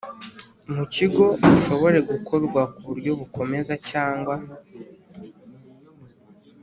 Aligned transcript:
Mu 0.75 0.83
kigo 0.93 1.25
ushobore 1.53 1.99
gukorwa 2.09 2.61
ku 2.73 2.79
buryo 2.87 3.11
bukomeza 3.19 3.73
cyangwa 3.89 4.35